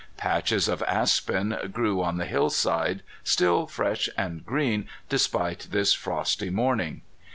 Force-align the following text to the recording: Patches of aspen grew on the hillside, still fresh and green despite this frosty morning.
Patches 0.17 0.67
of 0.67 0.81
aspen 0.87 1.55
grew 1.71 2.01
on 2.01 2.17
the 2.17 2.25
hillside, 2.25 3.03
still 3.23 3.67
fresh 3.67 4.09
and 4.17 4.43
green 4.43 4.89
despite 5.09 5.67
this 5.69 5.93
frosty 5.93 6.49
morning. 6.49 7.03